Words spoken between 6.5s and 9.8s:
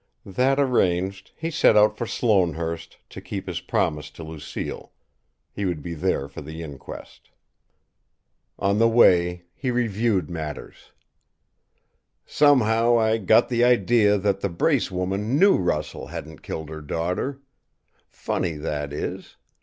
inquest. On the way he